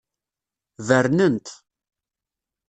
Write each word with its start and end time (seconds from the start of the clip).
Bernen-t. 0.87 1.47